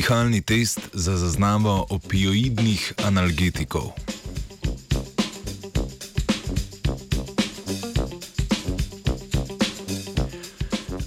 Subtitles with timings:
[0.00, 3.90] Dihalni test za zaznavo opioidnih analgetikov.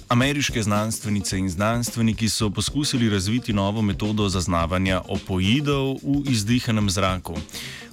[0.08, 7.34] Ameriške znanstvenice in znanstveniki so poskusili razviti novo metodo zaznavanja opoidov v izdihanem zraku.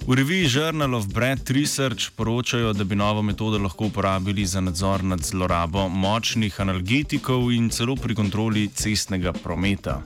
[0.06, 5.04] V reviji Journal of Breath Research poročajo, da bi novo metodo lahko uporabili za nadzor
[5.04, 10.02] nad zlorabo močnih analgetikov in celo pri kontroli cestnega prometa.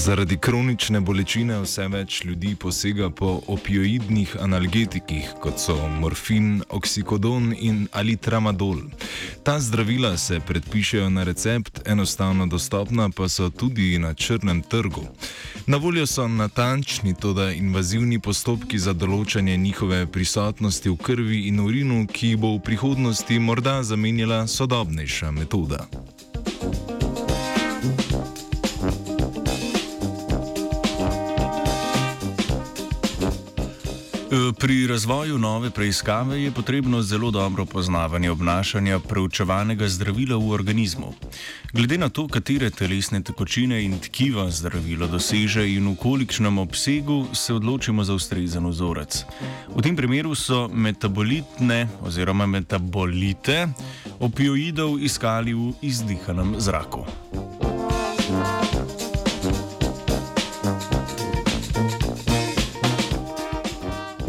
[0.00, 7.82] Zaradi kronične bolečine vse več ljudi posega po opioidnih analgetikih, kot so morfin, oksikodon in
[7.92, 8.78] ali tramadol.
[9.44, 15.04] Ta zdravila se predpišejo na recept, enostavno dostopna pa so tudi na črnem trgu.
[15.66, 22.06] Na voljo so natančni, toda invazivni postopki za določanje njihove prisotnosti v krvi in urinu,
[22.06, 25.84] ki bo v prihodnosti morda zamenjala sodobnejša metoda.
[34.58, 41.14] Pri razvoju nove preiskave je potrebno zelo dobro poznavanje obnašanja preučevanega zdravila v organizmu.
[41.72, 47.54] Glede na to, katere telesne tekočine in tkiva zdravilo doseže in v kolikšnem obsegu, se
[47.54, 49.24] odločimo za ustrezen vzorec.
[49.74, 53.66] V tem primeru so metabolitne oziroma metabolite
[54.20, 57.06] opioidov iskali v izdihanem zraku.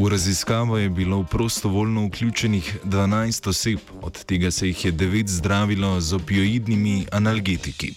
[0.01, 6.01] V raziskavo je bilo prostovoljno vključenih 12 oseb, od tega se jih je 9 zdravilo
[6.01, 7.93] z opioidnimi analgetiki.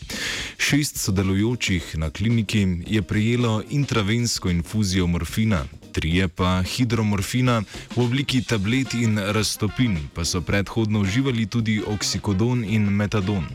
[0.58, 7.62] Šest sodelujočih na kliniki je prejelo intravensko infuzijo morfina, trije pa hidromorfina
[7.96, 13.46] v obliki tablet in raztopin, pa so predhodno uživali tudi oksikodon in metadon.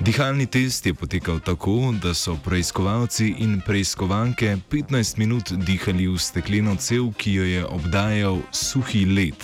[0.00, 6.76] Dihalni test je potekal tako, da so preiskovalci in preiskovanke 15 minut dihali v stekleno
[6.76, 9.38] cev, ki jo je obdajal suhi led.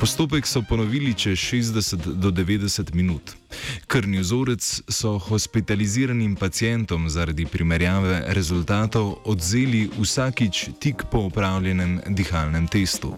[0.00, 3.36] Postopek so ponovili čez 60 do 90 minut.
[3.86, 13.16] Krvni vzorec so hospitaliziranim pacijentom zaradi primerjave rezultatov odzeli vsakič tik po opravljenem dihalnem testu.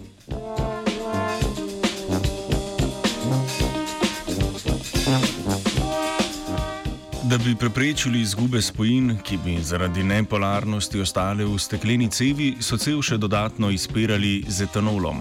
[7.31, 13.03] Da bi preprečili izgube spojin, ki bi zaradi nepolarnosti ostale v stekleni cevi, so cev
[13.03, 15.21] še dodatno izpirali z etanolom.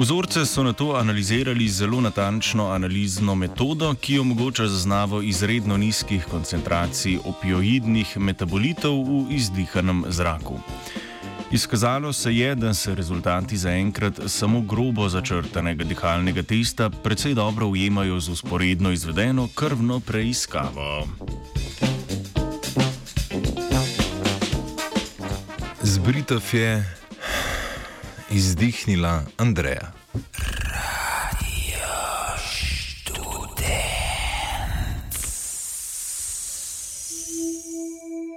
[0.00, 6.24] Vzorce so na to analizirali z zelo natančno analizno metodo, ki omogoča zaznavo izredno nizkih
[6.24, 10.56] koncentracij opioidnih metabolitov v izdihanem zraku.
[11.52, 18.20] Izkazalo se je, da se rezultati zaenkrat samo grobo začrtanega dihalnega testa precej dobro ujemajo
[18.20, 21.08] z usporedno izvedeno krvno preiskavo.
[25.82, 26.99] Zbritov je
[28.30, 29.92] izdihnila Andreja.